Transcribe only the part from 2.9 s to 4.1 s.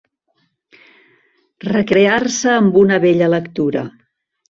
bella lectura.